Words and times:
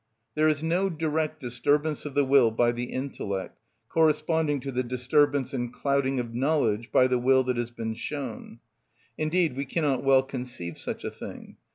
There 0.33 0.49
is 0.49 0.63
no 0.63 0.89
direct 0.89 1.39
disturbance 1.39 2.05
of 2.05 2.15
the 2.15 2.25
will 2.25 2.49
by 2.49 2.71
the 2.71 2.85
intellect 2.85 3.59
corresponding 3.87 4.59
to 4.61 4.71
the 4.71 4.81
disturbance 4.81 5.53
and 5.53 5.71
clouding 5.71 6.19
of 6.19 6.33
knowledge 6.33 6.91
by 6.91 7.05
the 7.05 7.19
will 7.19 7.43
that 7.43 7.57
has 7.57 7.69
been 7.69 7.93
shown. 7.93 8.57
Indeed 9.19 9.55
we 9.55 9.65
cannot 9.65 10.03
well 10.03 10.23
conceive 10.23 10.79
such 10.79 11.03
a 11.03 11.11
thing. 11.11 11.57